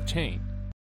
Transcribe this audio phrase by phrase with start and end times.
[0.00, 0.38] blockchain.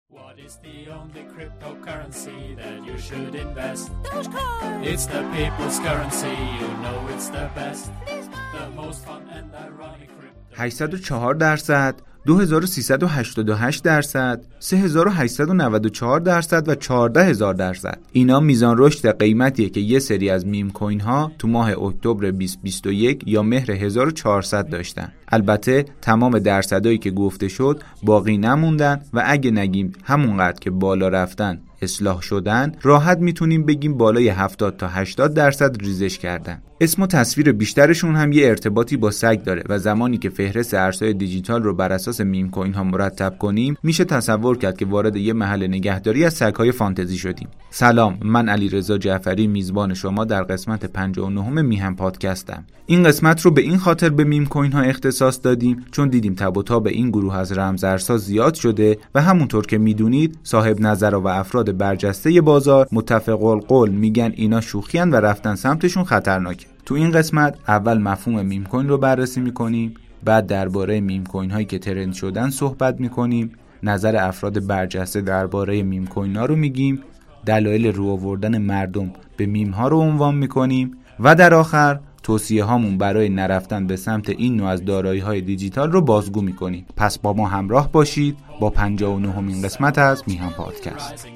[0.09, 3.91] What is the only cryptocurrency that you should invest?
[4.05, 4.85] Dogecoin.
[4.85, 7.91] It's the people's currency, you know it's the best.
[8.07, 10.63] The most fun and ironic crypto.
[10.63, 11.95] 804 درصد
[12.26, 18.00] 2388 درصد 3894 درصد و 14000 درصد.
[18.12, 23.24] اینا میزان رشد قیمتیه که یه سری از میم کوین ها تو ماه اکتبر 2021
[23.28, 25.12] یا مهر 1400 داشتن.
[25.32, 31.62] البته تمام درصدایی که گفته شد باقی نموندن و اگه نگیم همونقدر که بالا رفتن
[31.82, 36.62] اصلاح شدن راحت می‌تونیم بگیم بالای 70 تا 80 درصد ریزش کردن.
[36.82, 41.14] اسم و تصویر بیشترشون هم یه ارتباطی با سگ داره و زمانی که فهرست ارزهای
[41.14, 45.34] دیجیتال رو بر اساس میم کوین ها مرتب کنیم میشه تصور کرد که وارد یه
[45.34, 47.48] محل نگهداری از سگ های فانتزی شدیم.
[47.70, 52.64] سلام من علی رضا جعفری میزبان شما در قسمت 59 میهن پادکستم.
[52.86, 56.58] این قسمت رو به این خاطر به میم کوین ها اختصاص دادیم چون دیدیم تب
[56.58, 61.28] و تاب این گروه از رمزارزها زیاد شده و همونطور که می‌دونید صاحب نظر و
[61.28, 66.69] افراد برجسته بازار متفق القول میگن اینا شوخیان و رفتن سمتشون خطرناکه.
[66.90, 71.66] تو این قسمت اول مفهوم میم کوین رو بررسی می‌کنیم بعد درباره میم کوین هایی
[71.66, 73.52] که ترند شدن صحبت می‌کنیم
[73.84, 77.04] نظر افراد برجسته درباره میم کوین ها رو میگیم
[77.46, 82.98] دلایل رو آوردن مردم به میم ها رو عنوان می‌کنیم و در آخر توصیه هامون
[82.98, 86.86] برای نرفتن به سمت این نوع از دارایی های دیجیتال رو بازگو می‌کنیم.
[86.98, 88.38] پس با ما همراه باشید.
[88.60, 91.28] با 59 امین قسمت از میهن پادکست.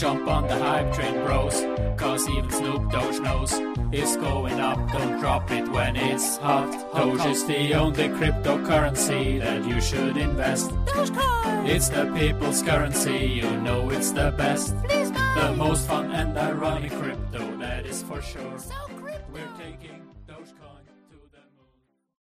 [0.00, 1.56] Jump on the hype train, bros.
[1.98, 3.69] 'Cause even Snoop Dogg knows.
[3.92, 4.78] It's going up.
[4.92, 6.70] Don't drop it when it's hot.
[6.94, 10.70] Doge is the only cryptocurrency that you should invest.
[10.86, 11.68] Dogecoin.
[11.74, 14.74] It's the people's currency, you know it's the best.
[15.40, 18.58] The most fun and ironic crypto, that is for sure.
[18.58, 19.32] So crypto.
[19.34, 21.68] We're taking Dogecoin to the moon.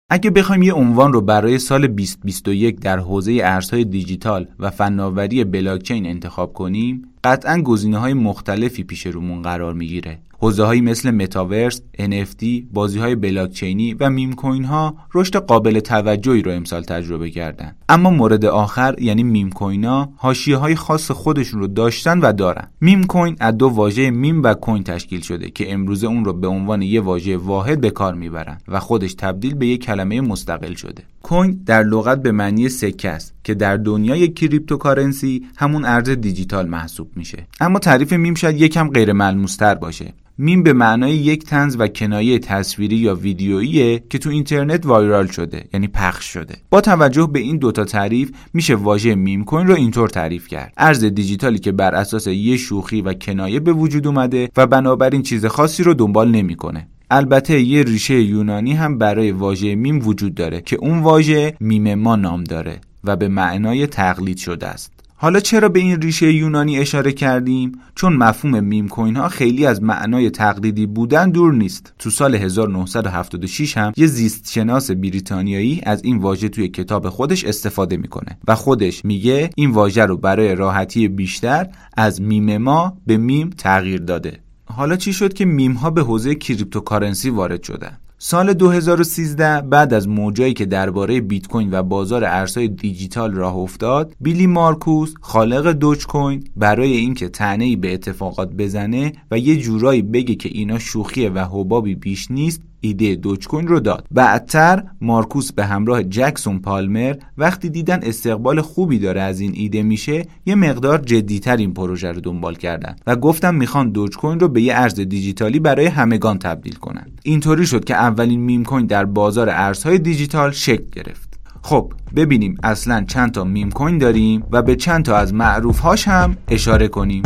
[0.09, 6.06] اگه بخوایم یه عنوان رو برای سال 2021 در حوزه ارزهای دیجیتال و فناوری بلاکچین
[6.06, 12.46] انتخاب کنیم قطعا گزینه های مختلفی پیش رومون قرار می‌گیره حوزه هایی مثل متاورس، NFT،
[12.74, 17.75] بازی های بلاکچینی و میم کوین ها رشد قابل توجهی رو امسال تجربه کردن.
[17.90, 22.68] اما مورد آخر یعنی میم کوین ها حاشیه های خاص خودشون رو داشتن و دارن.
[22.81, 26.47] میم کوین از دو واژه میم و کوین تشکیل شده که امروزه اون رو به
[26.47, 31.03] عنوان یه واژه واحد به کار می‌برن و خودش تبدیل به یک کلمه مستقل شده.
[31.24, 37.07] کوین در لغت به معنی سکه است که در دنیای cryptocurrency همون ارز دیجیتال محسوب
[37.16, 37.47] میشه.
[37.59, 40.13] اما تعریف میم شاید یکم غیر ملموستر باشه.
[40.44, 45.63] میم به معنای یک طنز و کنایه تصویری یا ویدیوییه که تو اینترنت وایرال شده
[45.74, 46.56] یعنی پخش شده.
[46.69, 50.74] با توجه به این دوتا تعریف میشه واژه میم کوین رو اینطور تعریف کرد.
[50.78, 55.46] ارز دیجیتالی که بر اساس یه شوخی و کنایه به وجود اومده و بنابراین چیز
[55.46, 56.88] خاصی رو دنبال نمی‌کنه.
[57.12, 62.16] البته یه ریشه یونانی هم برای واژه میم وجود داره که اون واژه میم ما
[62.16, 65.00] نام داره و به معنای تقلید شده است.
[65.22, 69.84] حالا چرا به این ریشه یونانی اشاره کردیم؟ چون مفهوم میم کوین ها خیلی از
[69.84, 71.94] معنای تقلیدی بودن دور نیست.
[72.00, 77.98] تو سال 1976 هم یه زیست شناس بریتانیایی از این واژه توی کتاب خودش استفاده
[77.98, 81.68] می‌کنه و خودش میگه این واژه رو برای راحتی بیشتر
[81.98, 84.40] از میم ما به میم تغییر داده.
[84.66, 90.08] حالا چی شد که میم ها به حوزه cryptocurrency وارد شدن؟ سال 2013 بعد از
[90.08, 96.08] موجایی که درباره بیت کوین و بازار ارزهای دیجیتال راه افتاد، بیلی مارکوس خالق دوج
[96.08, 101.40] کوین برای اینکه ای به اتفاقات بزنه و یه جورایی بگه که اینا شوخیه و
[101.40, 104.08] حبابی بیش نیست، ایده دوج کوین رو داد.
[104.12, 110.25] بعدتر مارکوس به همراه جکسون پالمر وقتی دیدن استقبال خوبی داره از این ایده میشه،
[110.46, 114.62] یه مقدار جدیتر این پروژه رو دنبال کردن و گفتن می‌خوان دوج کوین رو به
[114.62, 117.06] یه ارز دیجیتالی برای همگان تبدیل کنن.
[117.24, 121.31] اینطوری شد که اولین میم کوین در بازار ارزهای دیجیتال شکل گرفت.
[121.63, 126.07] خب ببینیم اصلا چند تا میم کوین داریم و به چند تا از معروف هاش
[126.07, 127.24] هم اشاره کنیم.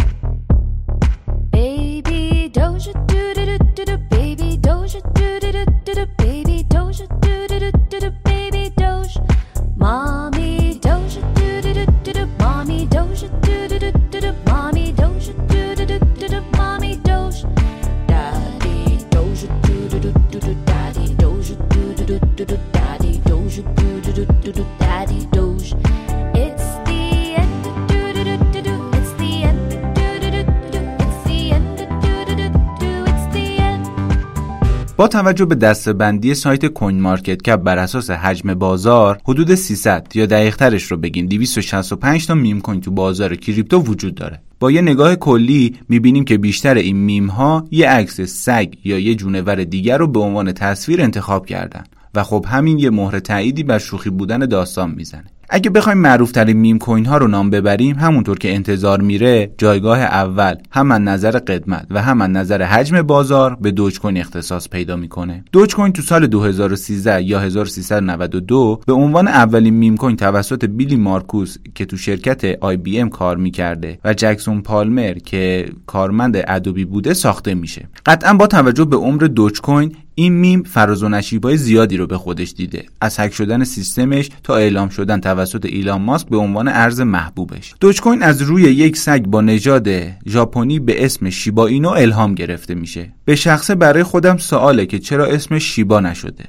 [9.85, 10.14] 妈。
[34.97, 40.55] با توجه به دسته‌بندی سایت کوین مارکت کپ بر اساس حجم بازار حدود 300 یا دقیق
[40.55, 44.41] ترش رو بگیم 265 تا میم کوین تو بازار کریپتو وجود داره.
[44.59, 49.15] با یه نگاه کلی می‌بینیم که بیشتر این میم ها یه عکس سگ یا یه
[49.15, 51.83] جونور دیگر رو به عنوان تصویر انتخاب کردن.
[52.15, 55.25] و خب همین یه مهر تاییدی بر شوخی بودن داستان می‌زنه.
[55.49, 59.99] اگه بخوایم معروف ترین میم کوین ها رو نام ببریم همونطور که انتظار میره جایگاه
[59.99, 64.69] اول هم از نظر قدمت و هم از نظر حجم بازار به دوج کوین اختصاص
[64.69, 65.43] پیدا می‌کنه.
[65.51, 71.57] دوج کوین تو سال 2013 یا 1392 به عنوان اولین میم کوین توسط بیلی مارکوس
[71.75, 77.13] که تو شرکت آی بی ام کار می‌کرده و جکسون پالمر که کارمند ادوبی بوده
[77.13, 77.89] ساخته میشه.
[78.05, 82.17] قطعا با توجه به عمر دوج کوین این میم فراز و نشیبای زیادی رو به
[82.17, 82.85] خودش دیده.
[83.01, 87.75] از هک شدن سیستمش تا اعلام شدن توسط ایلان ماسک به عنوان ارز محبوبش.
[87.79, 89.87] دوج کوین از روی یک سگ با نژاد
[90.27, 93.11] ژاپنی به اسم شیبا اینو الهام گرفته میشه.
[93.25, 96.45] به شخصه برای خودم سواله که چرا اسمش شیبا نشده.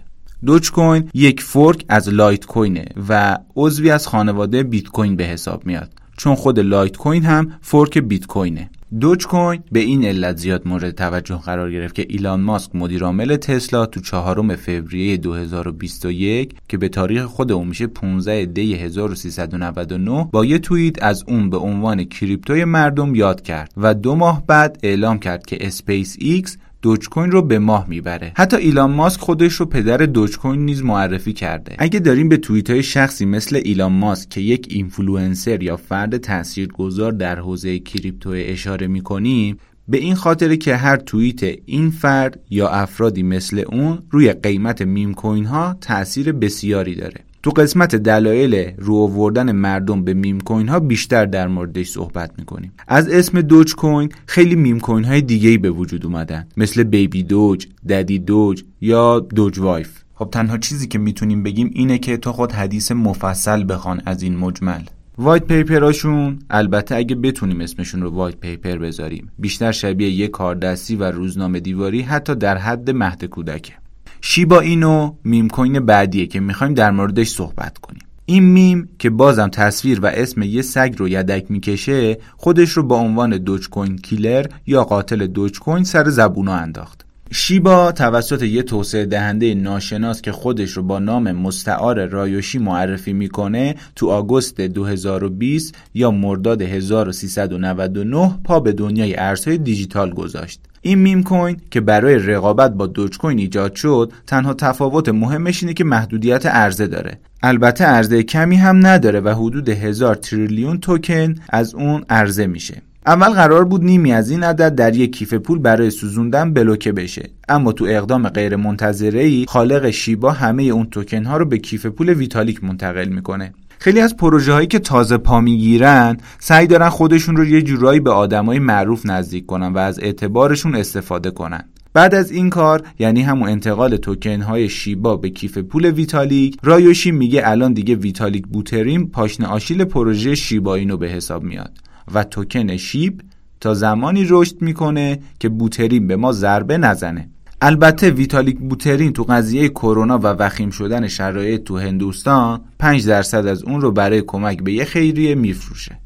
[0.47, 5.67] دوج کوین یک fork از لایت کوینه و عضوی از خانواده بیت کوین به حساب
[5.67, 5.93] میاد.
[6.17, 10.91] چون خود لایت کوین هم fork بیت کوینه دوج کوین به این علت زیاد مورد
[10.91, 17.25] توجه قرار گرفت که ایلان ماسک مدیرعامل تسلا تو چهارم فوریه 2021 که به تاریخ
[17.25, 23.43] خودمون میشه 15 دی 1399 با یه توییت از اون به عنوان کریپتوی مردم یاد
[23.43, 27.89] کرد و دو ماه بعد اعلام کرد که اسپیس ایکس دوج کوین رو به ماه
[27.89, 28.33] می‌بره.
[28.37, 31.77] حتی ایلان ماسک خودش رو پدر دوج کوین نیز معرفی کرده.
[31.79, 37.13] اگه داریم به توییت های شخصی مثل ایلان ماسک که یک اینفلوئنسر یا فرد تاثیرگذار
[37.13, 39.59] در حوزه کریپتو اشاره می‌کنیم
[39.89, 45.15] به این خاطر که هر توییت این فرد یا افرادی مثل اون روی قیمت میم
[45.15, 47.21] کوین ها تاثیر بسیاری داره.
[47.47, 52.73] تو قسمت دلایل رو آوردن مردم به میم کوین ها بیشتر در موردش صحبت می‌کنیم.
[52.89, 56.47] از اسم دوج کوین خیلی میم کوین های دیگه به وجود اومدن.
[56.57, 60.05] مثل بیبی دوج، ددی دوج یا دوج وایف.
[60.15, 64.37] خب تنها چیزی که می‌تونیم بگیم اینه که تو خود حدیث مفصل بخوان از این
[64.37, 64.83] مجمل.
[65.19, 70.97] white paper اشون البته اگه بتونیم اسمشون رو white paper بذاریم بیشتر شبیه یه کاردستی
[70.97, 73.73] و روزنامه دیواری حتی در حد مهد کودکه.
[74.21, 78.03] شیبا اینو میم کوین بعدیه که می‌خوایم در موردش صحبت کنیم.
[78.27, 82.97] این میم که بازم تصویر و اسم یه سگ رو یدک می‌کشه خودش رو با
[82.97, 87.07] عنوان دوج کوین killer یا قاتل دوج کوین سر زبونا انداخت.
[87.31, 93.75] شیبا توسط یه توسعه دهنده ناشناس که خودش رو با نام مستعار رایوشی معرفی می‌کنه
[93.97, 100.61] تو آگوست 2020 یا مرداد 1399 پا به دنیای ارزهای دیجیتال گذاشت.
[100.87, 105.75] این میم کوین که برای رقابت با دوج کوین ایجاد شد تنها تفاوت مهمش اینه
[105.75, 107.19] که محدودیت عرضه داره.
[107.43, 112.83] البته عرضه کمی هم نداره و حدود هزار تریلیون توکن از اون عرضه میشه.
[113.07, 117.31] اول قرار بود نیمی از این عدد در یک کیف پول برای سوزوندن بلوکه بشه.
[117.49, 118.55] اما تو اقدام غیر
[119.01, 123.53] ای خالق شیبا همه اون توکن ها رو به کیف پول ویتالیک منتقل می‌کنه.
[123.79, 128.11] خیلی از پروژه هایی که تازه پا می‌گیرن سعی دارن خودشون رو یه جورایی به
[128.11, 131.65] آدمای معروف نزدیک کنن و از اعتبارشون استفاده کنن.
[131.93, 137.11] بعد از این کار یعنی همون انتقال توکن های شیبا به کیف پول ویتالیک رایوشی
[137.11, 141.73] میگه الان دیگه ویتالیک بوترین پاشنه آشیل پروژه شیبا اینو به حساب میاد.
[142.15, 143.21] و توکن شیبا
[143.61, 147.29] تا زمانی رشد می‌کنه که بوترین به ما ضربه نزنه.
[147.61, 153.63] البته ویتالیک بوترین تو قضیه کرونا و وخیم شدن شرایط تو هندوستان 5 درصد از
[153.63, 155.99] اون رو برای کمک به یه خیریه میفروشه.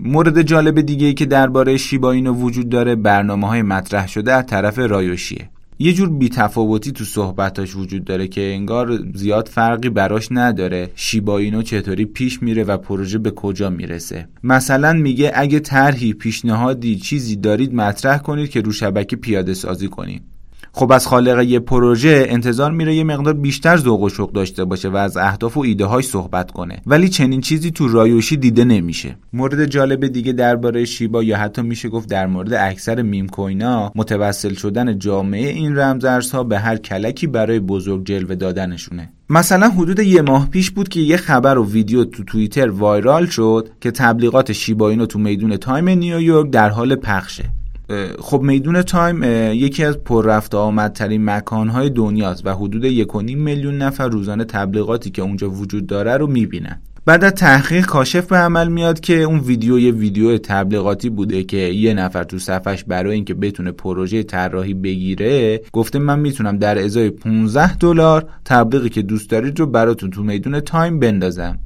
[0.00, 4.46] مورد جالب دیگه ای که درباره شیبا اینو وجود داره برنامه های مطرح شده از
[4.46, 10.90] طرف رایوشیه یه جور بیتفاوتی تو صحبتاش وجود داره که انگار زیاد فرقی براش نداره
[10.94, 14.28] Shiba Inu چطوری پیش میره و پروژه به کجا می‌رسه.
[14.42, 20.22] مثلا میگه اگه طرحی پیشنهادی چیزی دارید مطرح کنید که رو شبکه پیاده سازی کنید.
[20.78, 24.88] خب از خالق یه پروژه انتظار میره یه مقدار بیشتر ذوق و شوق داشته باشه
[24.88, 26.82] و از اهداف و ایده های صحبت کنه.
[26.86, 29.16] ولی چنین چیزی تو Ryoshi دیده نمیشه.
[29.32, 33.92] مورد جالب دیگه درباره Shiba یا حتی میشه گفت در مورد اکثر meme coin ا
[33.94, 39.12] متوسل شدن جامعه این رمزارزها به هر کلکی برای بزرگ جلوه دادنشونه.
[39.30, 43.68] مثلا حدود یه ماه پیش بود که یه خبر و ویدیو تو توییتر viral شد
[43.80, 47.44] که تبلیغات Shiba تو میدون تایم نیویورک در حال پخشه.
[48.18, 54.08] خب میدون تایم یکی از پر رفت آمدترین مکانهای دنیاست و حدود یک میلیون نفر
[54.08, 56.80] روزانه تبلیغاتی که اونجا وجود داره رو می‌بینن.
[57.06, 61.56] بعد از تحقیق کاشف به عمل میاد که اون ویدیو یه ویدیو تبلیغاتی بوده که
[61.56, 67.10] یه نفر تو صفحش برای اینکه بتونه پروژه طراحی بگیره گفته من می‌تونم در ازای
[67.10, 71.58] 15 دلار تبلیغی که دوست دارید رو براتون تو میدون تایم بندازم.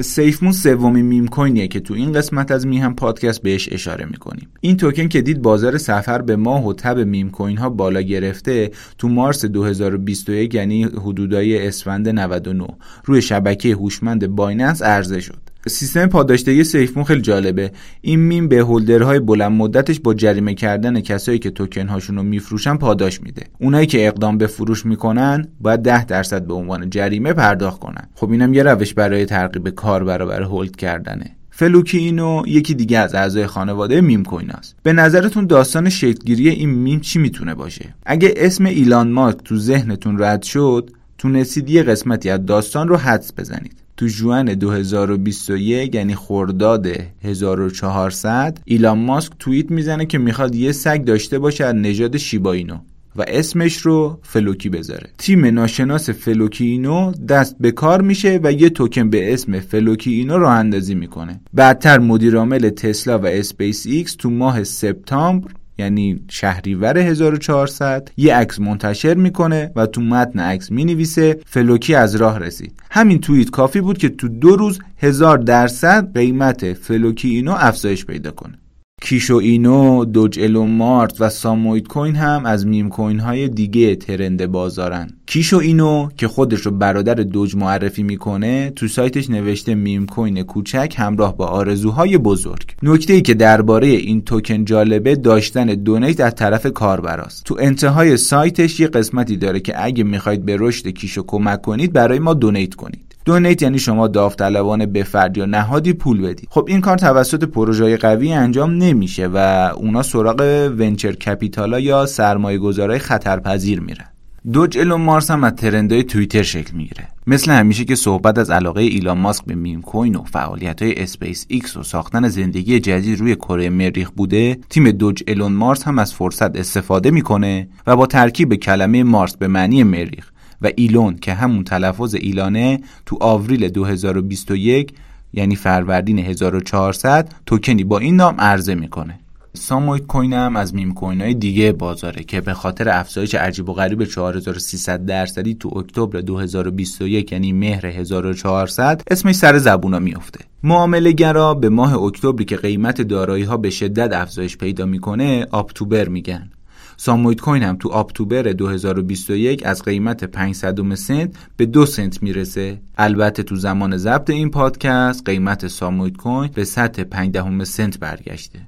[0.00, 4.48] SafeMoon سومین meme coin یه که تو این قسمت از میهن پادکست بهش اشاره می‌کنیم.
[4.60, 8.70] این توکن که دید بازار سفر به ماه و تب meme coin ها بالا گرفته
[8.98, 12.66] تو مارس 2021 یعنی حدودای اسفند 99
[13.04, 15.55] روی شبکه هوشمند Binance عرضه شد.
[15.68, 17.70] سیستم پاداشدهی SafeMoon خیلی جالبه.
[18.00, 22.22] این میم به holder های بلند مدتش با جریمه کردن کسایی که توکن هاشون رو
[22.22, 23.42] میفروشن پاداش میده.
[23.60, 28.08] اونایی که اقدام به فروش می‌کنن باید 10 درصد به عنوان جریمه پرداخت کنن.
[28.14, 31.36] خب اینم یه روش برای ترغیب کاربرا برای hold کردنه.
[31.50, 34.76] Floki Inu یکی دیگه از اعضای خانواده meme coin است.
[34.82, 40.22] به نظرتون داستان شکلگیری این میم چی می‌تونه باشه؟ اگه اسم ایلان ماسک تو ذهنتون
[40.22, 43.85] رد شد تونستید یه قسمتی از داستان رو حدس بزنید.
[43.96, 46.86] تو June 2021 یعنی خرداد
[47.22, 52.76] 1400 ایلان ماسک توییت می‌زنه که می‌خواد یه سگ داشته باشه از نژاد Shiba Inu
[53.16, 55.10] و اسمش رو Floki بذاره.
[55.18, 60.38] تیم ناشناس Floki Inu دست به کار میشه و یه توکن به اسم Floki Inu
[60.38, 61.40] راه اندازی می‌کنه.
[61.54, 68.60] بعدتر مدیر عامل تسلا و اسپیس ایکس تو ماه سپتامبر یعنی شهریور 1400 یه عکس
[68.60, 71.38] منتشر می‌کنه و تو متن عکس می‌نویسه.
[71.46, 72.80] Floki از راه رسید.
[72.90, 78.30] همین توییت کافی بود که تو دو روز هزار درصد قیمت Floki Inu افزایش پیدا
[78.30, 78.58] کنه.
[79.02, 85.10] Kishu Inu، Dogelon Mars و Samoyedcoin هم از meme coin های دیگه trend بازارن.
[85.26, 90.94] Kishu Inu که خودش رو برادر Doge معرفی می‌کنه تو سایتش نوشته meme coin کوچک
[90.96, 92.74] همراه با آرزوهای بزرگ.
[92.82, 97.44] نکته ای که درباره این توکن جالبه داشتن donate از طرف کاربراست.
[97.44, 102.18] تو انتهای سایتش یه قسمتی داره که اگه می‌خواید به رشد Kishu کمک کنید برای
[102.18, 103.05] ما donate کنید.
[103.26, 106.48] donate یعنی شما داوطلبانه به فرد یا نهادی پول بدید.
[106.50, 112.06] خب این کار توسط پروژه قوی انجام نمیشه و اونا سراغ venture capital ا یا
[112.06, 114.06] سرمایه گذارای خطرپذیر میرن.
[114.52, 117.08] Dogelon Mars هم از trend های توییتر شکل می‌گیره.
[117.26, 121.46] مثل همیشه که صحبت از علاقه ایلان ماسک به meme coin و فعالیت های اسپیس
[121.48, 126.56] ایکس و ساختن زندگی جدید روی کره مریخ بوده تیم Dogelon Mars هم از فرصت
[126.56, 130.30] استفاده می‌کنه و با ترکیب کلمه Mars به معنی مریخ
[130.62, 134.92] و Elon که همون تلفظ ایلانه تو آوریل 2021
[135.32, 139.18] یعنی فروردین 1400 توکنی با این نام عرضه می‌کنه.
[139.56, 144.04] Samoyedcoin هم از meme coin های دیگه بازاره که به خاطر افزایش عجیب و غریب
[144.04, 151.68] 4300 درصدی تو اکتبر 2021 یعنی مهر 1400 اسمش سر زبونا میفته معامله گرا به
[151.68, 156.50] ماه اکتبری که قیمت دارایی ها به شدت افزایش پیدا می‌کنه Uptober میگن.
[156.96, 162.80] Samoyedcoin هم تو Uptober 2021 از قیمت 500 سنت به 2 سنت می‌رسه.
[162.98, 168.58] البته تو زمان ضبط این پادکست قیمت Samoyedcoin به سطح 5 سنت برگشته.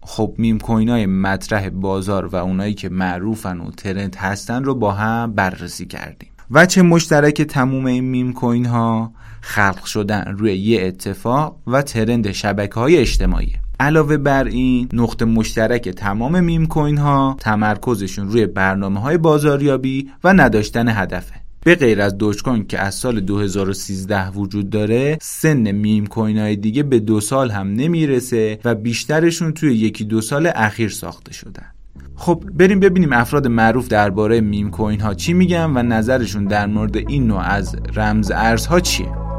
[0.00, 4.92] خب meme coin های مطرح بازار و اونایی که معروفن و trend هستن رو با
[4.92, 6.28] هم بررسی کردیم.
[6.50, 12.74] وجه مشترک تموم این meme coin ها خلق شدن روی یه اتفاق و trend شبکه
[12.74, 13.52] های اجتماعی.
[13.80, 20.32] علاوه بر این نقطه مشترک تمام meme coin ها تمرکزشون روی برنامه های بازاریابی و
[20.32, 21.34] نداشتن هدفه.
[21.64, 26.82] به غیر از Dogecoin که از سال 2013 وجود داره سن meme coin های دیگه
[26.82, 31.66] به دو سال هم نمی‌رسه و بیشترشون توی یکی دو سال اخیر ساخته شدن.
[32.16, 36.96] خب بریم ببینیم افراد معروف درباره میم کوین ها چی میگن و نظرشون در مورد
[36.96, 39.35] این نوع از رمز ارزها چیه.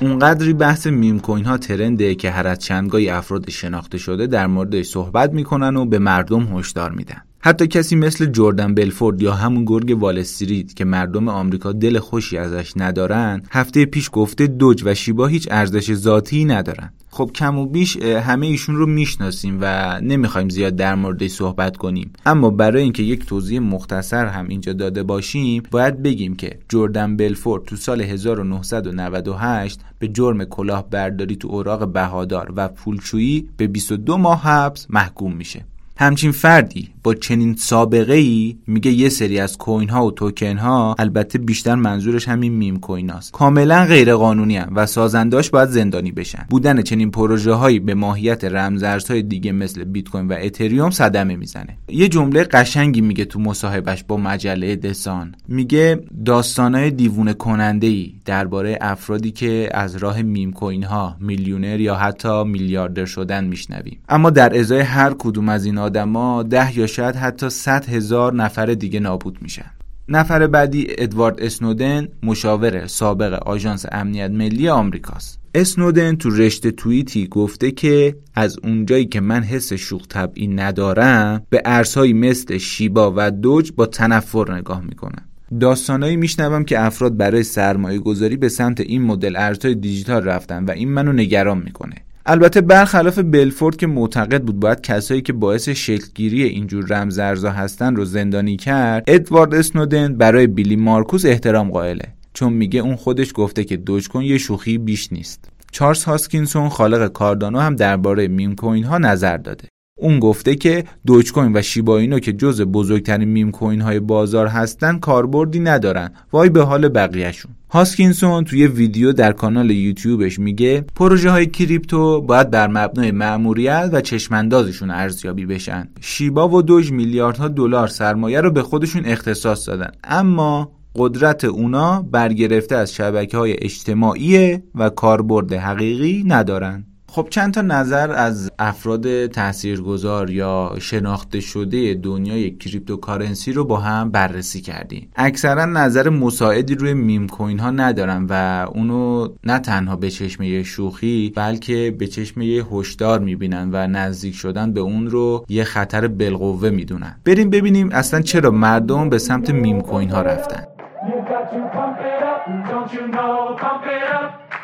[0.00, 4.86] اونقدری بحث میم کوین ها ترنده که هر از چندگاهی افراد شناخته شده در موردش
[4.86, 7.22] صحبت می‌کنن و به مردم هشدار میدن.
[7.42, 12.38] حتی کسی مثل جردن بلفورد یا همون گرگ وال استریت که مردم آمریکا دل خوشی
[12.38, 16.92] ازش ندارن هفته پیش گفته دوج و شیبا هیچ ارزش ذاتی ندارن.
[17.10, 22.12] خب کم و بیش همه ایشون رو می‌شناسیم و نمی‌خوایم زیاد در موردش صحبت کنیم.
[22.26, 27.64] اما برای اینکه یک توضیح مختصر هم اینجا داده باشیم باید بگیم که جردن بلفورد
[27.64, 34.86] تو سال 1998 به جرم کلاهبرداری تو اوراق بهادار و پولشویی به 22 ماه حبس
[34.90, 35.64] محکوم میشه.
[36.00, 40.94] همچین فردی با چنین سابقه ای میگه یه سری از coin ها و توکن ها
[40.98, 46.46] البته بیشتر منظورش همین meme coin هاست کاملا غیر قانونین و سازنده‌هاش باید زندانی بشن.
[46.50, 51.78] بودن چنین پروژه هایی به ماهیت رمزارزهای دیگه مثل بیت کوین و اتریوم صدمه می‌زنه.
[51.88, 55.34] یه جمله قشنگی میگه تو مصاحبهش با مجله The Sun.
[55.48, 61.94] میگه داستانای دیوونه کننده ای درباره افرادی که از راه meme coin ها میلیونر یا
[61.94, 63.98] حتی میلیاردر شدن میشنویم.
[64.08, 68.66] اما در ازای هر کدوم از این آدما ده یا شاید حتی 100 هزار نفر
[68.66, 69.70] دیگه نابود میشن.
[70.08, 75.38] نفر بعدی ادوارد اسنودن مشاور سابق آژانس امنیت ملی آمریکاست.
[75.54, 81.62] اسنودن تو رشته توییتی گفته که از اونجایی که من حس شوخ طبعی ندارم به
[81.64, 85.22] ارزهایی مثل شیبا و دوج با تنفر نگاه می‌کنم.
[85.60, 90.70] داستانایی میشنوم که افراد برای سرمایه گذاری به سمت این مدل ارزهای دیجیتال رفتن و
[90.70, 91.96] این منو نگران می‌کنه.
[92.26, 98.04] البته برخلاف بلفورت که معتقد بود باید کسایی که باعث شکلگیری اینجور رمزارزها هستن رو
[98.04, 102.14] زندانی کرد ادوارد اسنودن برای بیلی مارکوس احترام قائله.
[102.34, 105.48] چون میگه اون خودش گفته که دوج کوین یه شوخی بیش نیست.
[105.72, 109.68] چارلز هاسکینسون خالق کاردانو هم درباره میم کوین ها نظر داده.
[109.98, 114.46] اون گفته که دوج کوین و شیبا اینو که جز بزرگترین میم کوین های بازار
[114.46, 116.10] هستن کاربردی ندارن.
[116.32, 117.52] وای به حال بقیهشون.
[117.72, 124.00] هاسکینسون توی ویدیو در کانال یوتیوبش میگه پروژه های کریپتو باید بر مبنای مأموریت و
[124.00, 125.88] چشماندازشون ارزیابی بشن.
[126.00, 129.90] شیبا و دوج میلیاردها دلار سرمایه رو به خودشون اختصاص دادن.
[130.04, 136.84] اما قدرت اونا برگرفته از شبکه های اجتماعی و کاربرد حقیقی ندارن.
[137.12, 144.10] خب چند تا نظر از افراد تاثیرگذار یا شناخته شده دنیای کریپتوکارنسی رو با هم
[144.10, 145.10] بررسی کردیم.
[145.16, 151.32] اکثرا نظر مساعدی روی میم کوین ها ندارن و اونو نه تنها به چشم شوخی
[151.36, 157.20] بلکه به چشم هشدار می‌بینن و نزدیک شدن به اون رو یه خطر بالقوه می‌دونن.
[157.24, 160.64] بریم ببینیم اصلا چرا مردم به سمت میم کوین ها رفتن.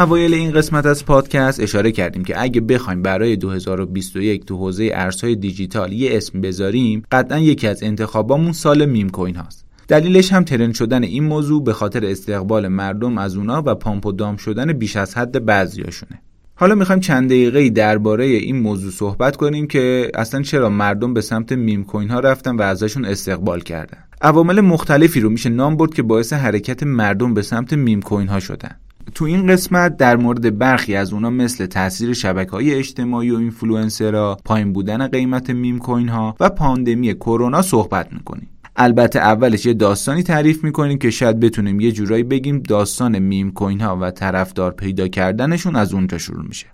[0.00, 5.34] اوایل این قسمت از پادکست اشاره کردیم که اگه بخوایم برای 2021 تو حوزه ارزهای
[5.36, 9.64] دیجیتال یه اسم بذاریم قطعا یکی از انتخابامون سال میم کوین هاست.
[9.88, 14.12] دلیلش هم ترند شدن این موضوع به خاطر استقبال مردم از اونا و pump و
[14.12, 16.22] dump شدن بیش از حد بعضیاشونه.
[16.54, 21.52] حالا می‌خوایم چند دقیقه درباره این موضوع صحبت کنیم که اصلا چرا مردم به سمت
[21.52, 23.98] میم کوین ها رفتن و ازشون استقبال کردن.
[24.22, 28.40] عوامل مختلفی رو میشه نام برد که باعث حرکت مردم به سمت میم کوین ها
[28.40, 28.76] شدن.
[29.14, 34.38] تو این قسمت در مورد برخی از اونا مثل تاثیر شبکه های اجتماعی و اینفلوئنسرها،
[34.44, 38.48] پایین بودن قیمت میم کوین ها و پاندمی کرونا صحبت می‌کنیم.
[38.76, 43.80] البته اولش یه داستانی تعریف می‌کنیم که شاید بتونیم یه جورایی بگیم داستان میم کوین
[43.80, 46.66] ها و طرفدار پیدا کردنشون از اونجا شروع میشه.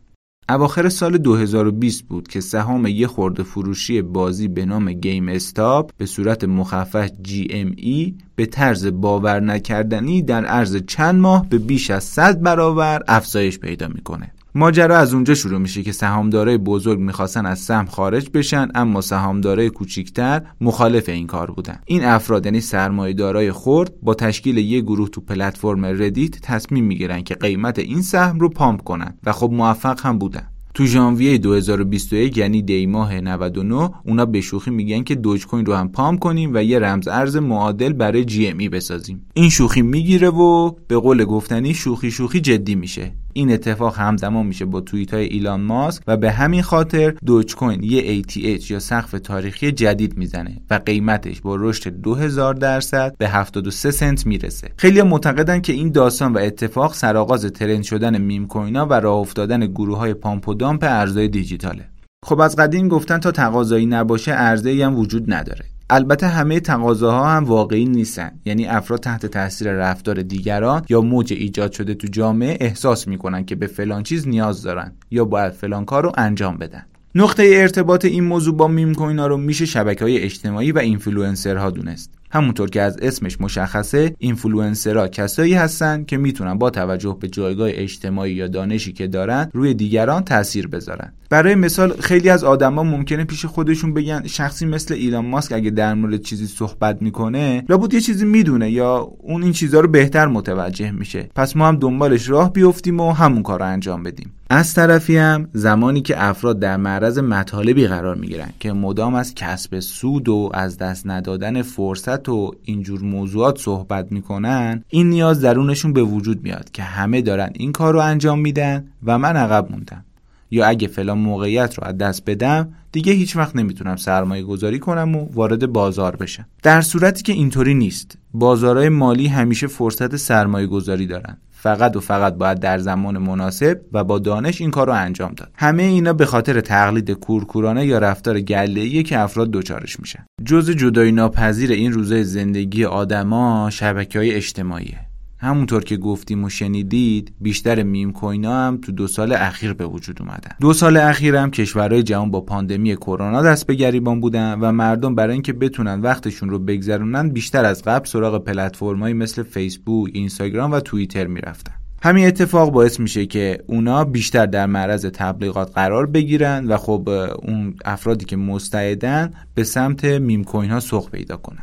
[0.49, 6.07] اواخر سال 2020 بود که سهام یه خورده فروشی بازی به نام گیم استاپ به
[6.07, 12.41] صورت مخفف GME به طرز باور نکردنی در عرض چند ماه به بیش از 100
[12.41, 14.33] برابر افزایش پیدا می‌کنه.
[14.57, 19.71] ماجرا از اونجا شروع میشه که سهامدارای بزرگ می‌خواستن از سهم خارج بشن اما سهامدارای
[19.71, 21.81] کوچیکتر مخالف این کار بودن.
[21.87, 27.35] این افراد یعنی سرمایه‌دارای خرد با تشکیل یک گروه تو پلتفرم ردیت تصمیم می‌گیرن که
[27.35, 30.49] قیمت این سهم رو pump کنن و خب موفق هم بودن.
[30.75, 35.75] تو ژانویه 2021 یعنی دی ماه 99 اونا به شوخی میگن که دوج کوین رو
[35.75, 39.27] هم pump کنیم و یه رمز ارز معادل برای GME بسازیم.
[39.35, 43.13] این شوخی می‌گیره و به قول گفتنی شوخی شوخی جدی میشه.
[43.37, 47.83] این اتفاق همزمان میشه با توییت های ایلان ماسک و به همین خاطر دوج کوین
[47.83, 53.91] یه ATH یا سقف تاریخی جدید می‌زنه و قیمتش با رشد 2000 درصد به 73
[53.91, 54.69] سنت می‌رسه.
[54.77, 59.67] خیلی معتقدن که این داستان و اتفاق سرآغاز ترند شدن میم کوینا و راه افتادن
[59.67, 61.89] گروه های pump و dump ارزهای دیجیتاله.
[62.27, 65.65] خب از قدیم گفتن تا تقاضایی نباشه ارزی هم وجود نداره.
[65.91, 68.31] البته همه تقاضاها هم واقعی نیستن.
[68.45, 73.55] یعنی افراد تحت تاثیر رفتار دیگران یا موج ایجاد شده تو جامعه احساس می‌کنن که
[73.55, 76.87] به فلان چیز نیاز دارن یا باید فلان کار رو انجام بدن.
[77.15, 82.11] نقطه ارتباط این موضوع با میم کوینا رو میشه شبکه های اجتماعی و اینفلوئنسرها دونست.
[82.31, 88.33] همونطور که از اسمش مشخصه اینفلوئنسرها کسایی هستن که می‌تونن با توجه به جایگاه اجتماعی
[88.33, 91.13] یا دانشی که دارن روی دیگران تاثیر بذارن.
[91.31, 95.95] برای مثال خیلی از آدما ممکنه پیش خودشون بگن شخصی مثل ایلان ماسک اگه در
[95.95, 100.91] مورد چیزی صحبت می‌کنه لابد یه چیزی می‌دونه یا اون این چیزها رو بهتر متوجه
[100.91, 101.29] میشه.
[101.35, 104.33] پس ما هم دنبالش راه بیفتیم و همون کار رو انجام بدیم.
[104.51, 109.81] از طرفی هم زمانی که افراد در معرض مطالبی قرار می‌گیرن که مدام از کسب
[109.81, 116.03] سود و از دست ندادن فرصت و اینجور موضوعات صحبت می‌کنن این نیاز درونشون به
[116.03, 120.05] وجود میاد که همه دارن این کار رو انجام میدن و من عقب موندم.
[120.51, 125.17] یا اگه فلان موقعیت رو از دست بدم دیگه هیچ وقت نمی‌تونم سرمایه گذاری کنم
[125.17, 126.47] و وارد بازار بشم.
[126.63, 128.19] در صورتی که اینطوری نیست.
[128.35, 131.37] بازارهای مالی همیشه فرصت سرمایه گذاری دارن.
[131.59, 135.51] فقط و فقط باید در زمان مناسب و با دانش این کار رو انجام داد.
[135.55, 140.27] همه اینا به خاطر تقلید کورکورانه یا رفتار گله‌ای که افراد دوچارش میشن.
[140.45, 144.99] جز جدایی ناپذیر این روزای زندگی آدما شبکه های اجتماعیه.
[145.39, 150.23] همونطور که گفتیم و شنیدید بیشتر میم کوینا هم تو دو سال اخیر به وجود
[150.23, 150.51] اومدن.
[150.61, 155.15] دو سال اخیر هم کشورهای جهان با پاندمی کرونا دست به گریبان بودن و مردم
[155.15, 160.81] برای اینکه بتونن وقتشون رو بگذرونن بیشتر از قبل سراغ پلتفرمایی مثل فیسبوک، اینستاگرام و
[160.81, 161.73] توییتر می‌رفتن.
[162.03, 167.09] همین اتفاق باعث میشه که اونا بیشتر در معرض تبلیغات قرار بگیرن و خب
[167.43, 171.63] اون افرادی که مستعدن به سمت میم کوین ها سوق پیدا کنن.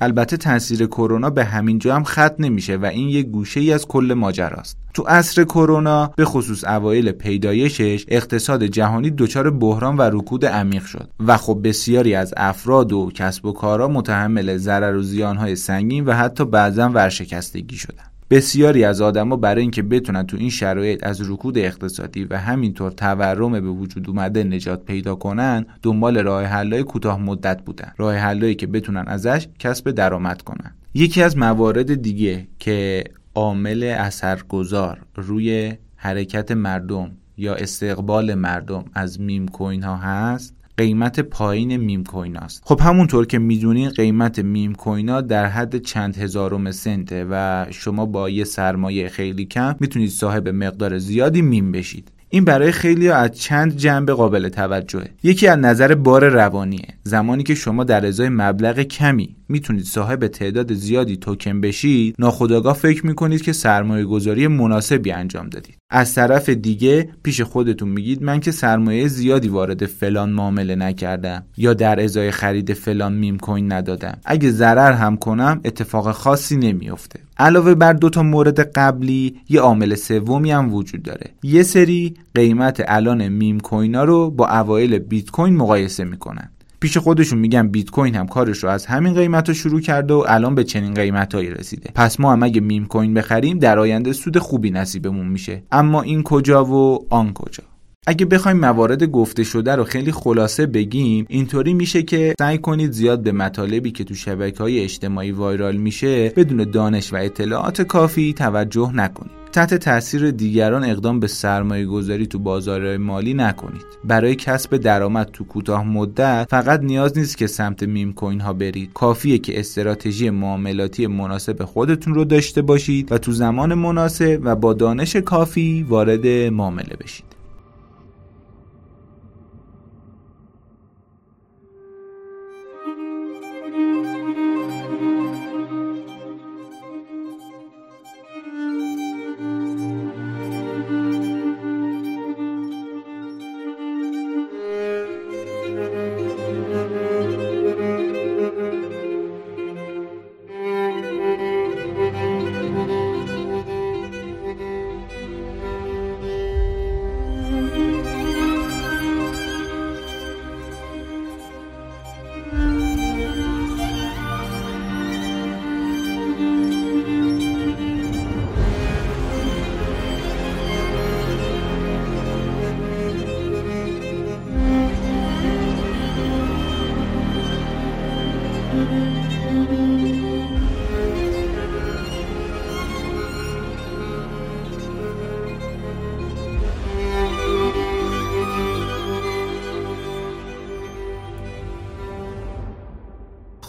[0.00, 3.86] البته تاثیر کرونا به همین جا هم ختم نمیشه و این یک گوشه ای از
[3.86, 4.76] کل ماجراست.
[4.94, 11.10] تو عصر کرونا به خصوص اوایل پیدایشش اقتصاد جهانی دچار بحران و رکود عمیق شد
[11.26, 16.12] و خب بسیاری از افراد و کسب و کارها متحمل ضرر و زیانهای سنگین و
[16.12, 18.15] حتی بعضا ورشکستگی شدن.
[18.30, 23.52] بسیاری از آدما برای اینکه بتونن تو این شرایط از رکود اقتصادی و همینطور تورم
[23.52, 27.92] به وجود اومده نجات پیدا کنن دنبال راه حلای کوتاه مدت بودن.
[27.96, 30.74] راه حلایی که بتونن ازش کسب درآمد کنن.
[30.94, 39.48] یکی از موارد دیگه که عامل اثرگذار روی حرکت مردم یا استقبال مردم از میم
[39.48, 42.62] کوین ها هست قیمت پایین میم کوین هاست.
[42.66, 48.30] خب همونطور که می‌دونین قیمت میم کوین در حد چند هزارم سنته و شما با
[48.30, 52.12] یه سرمایه خیلی کم می‌تونید صاحب مقدار زیادی میم بشید.
[52.28, 55.10] این برای خیلی از چند جنبه قابل توجهه.
[55.22, 56.86] یکی از نظر بار روانیه.
[57.02, 63.06] زمانی که شما در ازای مبلغ کمی می‌تونید صاحب تعداد زیادی توکن بشید ناخودآگاه فکر
[63.06, 65.76] می‌کنید که سرمایه گذاری مناسبی انجام دادید.
[65.90, 71.74] از طرف دیگه پیش خودتون میگید من که سرمایه زیادی وارد فلان معامله نکردم یا
[71.74, 74.18] در ازای خرید فلان میم کوین ندادم.
[74.24, 77.20] اگه ضرر هم کنم اتفاق خاصی نمیافته.
[77.38, 81.30] علاوه بر دو تا مورد قبلی یه عامل سومی هم وجود داره.
[81.42, 86.50] یه سری قیمت الان میم کوینا رو با اوایل بیت کوین مقایسه می‌کنن.
[86.80, 90.24] پیش خودشون میگن بیت کوین هم کارش رو از همین قیمت رو شروع کرده و
[90.28, 91.90] الان به چنین قیمتهایی رسیده.
[91.94, 95.62] پس ما هم اگه میم کوین بخریم در آینده سود خوبی نصیبمون میشه.
[95.72, 97.64] اما این کجا و آن کجا؟
[98.08, 103.22] اگه بخوایم موارد گفته شده رو خیلی خلاصه بگیم اینطوری میشه که سعی کنید زیاد
[103.22, 108.92] به مطالبی که تو شبکه های اجتماعی وایرال میشه بدون دانش و اطلاعات کافی توجه
[108.94, 109.45] نکنید.
[109.56, 113.84] تحت تاثیر دیگران اقدام به سرمایه گذاری تو بازار مالی نکنید.
[114.04, 118.92] برای کسب درآمد تو کوتاه مدت فقط نیاز نیست که سمت میم کوین ها برید.
[118.94, 124.72] کافیه که استراتژی معاملاتی مناسب خودتون رو داشته باشید و تو زمان مناسب و با
[124.72, 127.35] دانش کافی وارد معامله بشید.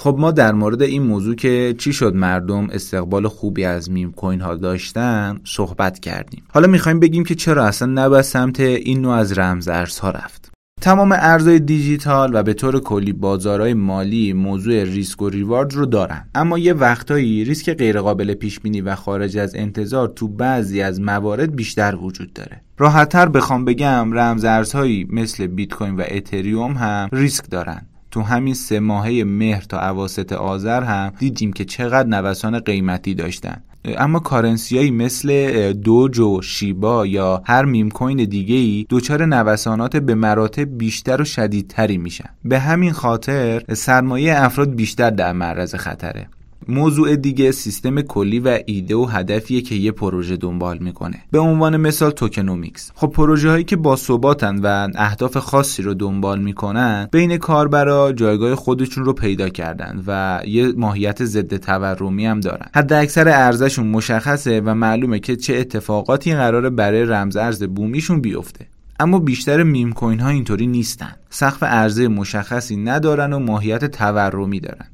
[0.08, 4.42] خب ما در مورد این موضوع که چی شد مردم استقبال خوبی از میم کوین
[4.42, 6.44] ها داشتن صحبت کردیم.
[6.54, 10.52] حالا می‌خوایم بگیم که چرا اصلا نباید سمت این نوع از رمز ارزها رفت.
[10.82, 16.30] تمام ارزهای دیجیتال و به طور کلی بازارهای مالی موضوع ریسک و reward رو دارن.
[16.36, 21.56] اما یه وقتایی ریسک غیرقابل پیش بینی و خارج از انتظار تو بعضی از موارد
[21.56, 22.62] بیشتر وجود داره.
[22.78, 27.88] راحتتر بخوام بگم رمز ارزهایی مثل بیت کوین و اتریوم هم ریسک دارن.
[28.12, 33.64] تو همین سه ماهه مهر تا اواسط آذر هم دیدیم که چقدر نوسان قیمتی داشتن.
[33.86, 39.98] اما currency هایی مثل دوج و شیبا یا هر میم کوین دیگه ای دچار نوسانات
[39.98, 42.30] به مراتب بیشتر و شدیدتری میشن.
[42.46, 46.30] به همین خاطر سرمایه افراد بیشتر در معرض خطره.
[46.70, 51.24] موضوع دیگه سیستم کلی و ایده و هدفیه که یه پروژه دنبال می‌کنه.
[51.32, 52.92] به عنوان مثال tokenomics.
[52.96, 58.56] خب پروژه هایی که با ثباتن و اهداف خاصی رو دنبال می‌کنن بین کاربرا جایگاه
[58.56, 62.68] خودشون رو پیدا کردن و یه ماهیت ضد تورمی هم دارن.
[62.76, 68.68] حد اکثر عرضه‌شون مشخصه و معلومه که چه اتفاقاتی قراره برای رمز ارز بومیشون بیفته.
[69.00, 71.16] اما بیشتر میم کوین ها اینطوری نیستن.
[71.30, 74.86] سقف عرضه مشخصی ندارن و ماهیت تورمی دارن.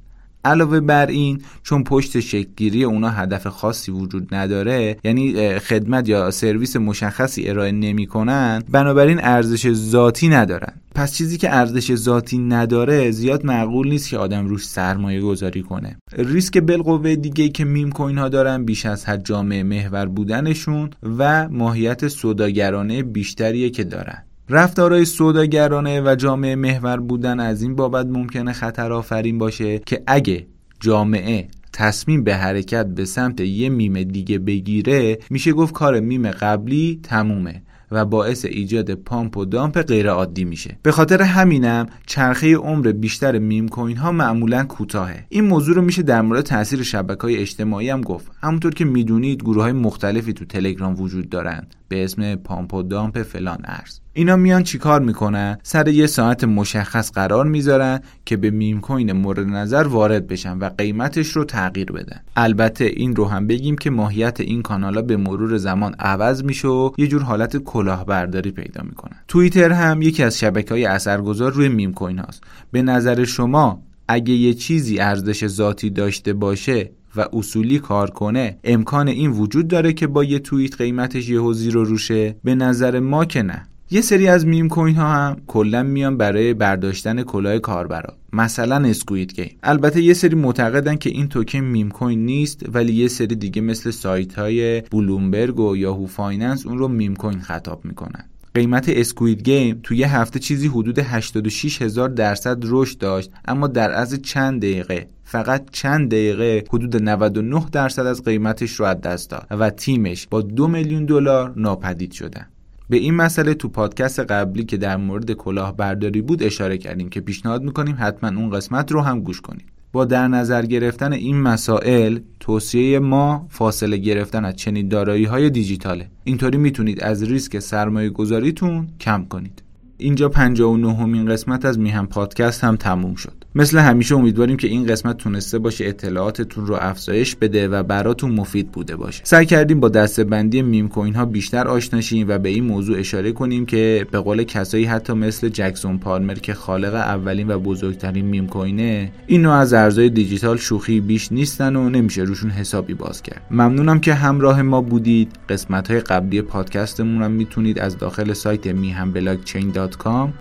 [0.45, 6.75] علاوه بر این چون پشت شکلگیری اونا هدف خاصی وجود نداره یعنی خدمت یا سرویس
[6.75, 10.73] مشخصی ارائه نمی‌کنن بنابراین ارزش ذاتی ندارن.
[10.95, 15.97] پس چیزی که ارزش ذاتی نداره زیاد معقول نیست که آدم روش سرمایه گذاری کنه.
[16.17, 21.49] ریسک بالقوه دیگه که میم کوین ها دارن بیش از حد جامعه محور بودنشون و
[21.49, 24.23] ماهیت سوداگرانه بیشتریه که دارن.
[24.49, 30.47] رفتارهای سوداگرانه و جامعه محور بودن از این بابت ممکنه خطر آفرین باشه که اگه
[30.79, 36.99] جامعه تصمیم به حرکت به سمت یه میم دیگه بگیره میشه گفت کار میم قبلی
[37.03, 37.61] تمومه
[37.93, 40.77] و باعث ایجاد pump و dump غیر عادی میشه.
[40.83, 45.25] به خاطر همینم چرخه عمر بیشتر میم کوین ها معمولا کوتاهه.
[45.29, 48.31] این موضوع رو میشه در مورد تاثیر شبکه های اجتماعی هم گفت.
[48.41, 51.67] همونطور که می‌دونید گروه های مختلفی تو تلگرام وجود دارن.
[51.93, 53.99] به اسم pump و dump فلان ارز.
[54.13, 59.47] اینا میان چیکار می‌کنن؟ سر یه ساعت مشخص قرار می‌ذارن که به میم کوین مورد
[59.47, 62.21] نظر وارد بشن و قیمتش رو تغییر بدن.
[62.35, 66.91] البته این رو هم بگیم که ماهیت این کانالا به مرور زمان عوض میشه و
[66.97, 69.17] یه جور حالت کلاهبرداری پیدا می‌کنن.
[69.27, 72.43] توییتر هم یکی از شبکه های اثرگذار روی میم کوین هاست.
[72.71, 79.07] به نظر شما اگه یه چیزی ارزش ذاتی داشته باشه و اصولی کار کنه امکان
[79.07, 81.39] این وجود داره که با یه توییت قیمتش یه
[81.71, 83.67] زیر و رو شه؟ به نظر ما که نه.
[83.91, 88.13] یه سری از میم کوین ها هم کلا میان برای برداشتن کلاه کاربرا.
[88.33, 89.49] مثلا اسکوید گیم.
[89.63, 93.91] البته یه سری معتقدن که این توکن میم کوین نیست ولی یه سری دیگه مثل
[93.91, 98.25] سایت های بلومبرگ و یاهو فایننس اون رو میم کوین خطاب می‌کنن.
[98.55, 103.91] قیمت اسکوید گیم توی یه هفته چیزی حدود 86 هزار درصد رشد داشت اما در
[103.91, 109.47] عرض چند دقیقه فقط چند دقیقه حدود 99 درصد از قیمتش رو از دست داد
[109.49, 112.45] و تیمش با دو میلیون دلار ناپدید شدن
[112.89, 117.63] به این مسئله تو پادکست قبلی که در مورد کلاهبرداری بود اشاره کردیم که پیشنهاد
[117.63, 119.72] می‌کنیم حتما اون قسمت رو هم گوش کنید.
[119.93, 126.09] با در نظر گرفتن این مسائل توصیه ما فاصله گرفتن از چنین دارایی های دیجیتاله.
[126.23, 129.63] اینطوری می‌تونید از ریسک سرمایه گذاریتون کم کنید.
[129.97, 133.42] اینجا 59 همین قسمت از میهم پادکست هم تموم شد.
[133.55, 138.71] مثل همیشه امیدواریم که این قسمت تونسته باشه اطلاعاتتون رو افزایش بده و براتون مفید
[138.71, 139.21] بوده باشه.
[139.25, 143.65] سعی کردیم با دستبندی میم کوین ها بیشتر آشنا و به این موضوع اشاره کنیم
[143.65, 149.11] که به قول کسایی حتی مثل جکسون پالمر که خالق اولین و بزرگترین میم کوینه
[149.27, 153.41] این نوع از ارزهای دیجیتال شوخی بیش نیستن و نمیشه روشون حسابی باز کرد.
[153.51, 155.31] ممنونم که همراه ما بودید.
[155.49, 159.13] قسمت های قبلی پادکستمون هم می‌تونید از داخل سایت میهن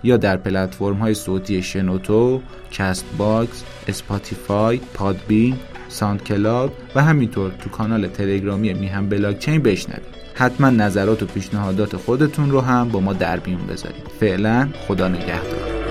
[0.03, 2.41] یا در پلتفرم های صوتی شنوتو
[3.03, 5.55] کست باکس، اسپاتیفای، پادبین،
[5.89, 10.13] ساند کلاب و همینطور تو کانال تلگرامی میهن بلاکچین بشنوید.
[10.35, 14.07] حتما نظرات و پیشنهادات خودتون رو هم با ما در میون بذارید.
[14.19, 15.82] فعلا خدا نگهدار.